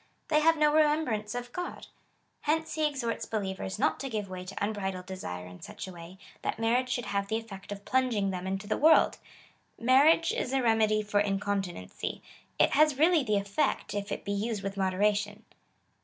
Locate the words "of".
1.35-1.51, 7.71-7.85